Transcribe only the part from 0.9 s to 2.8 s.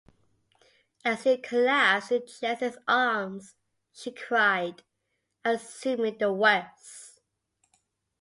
As he collapsed in Jessie's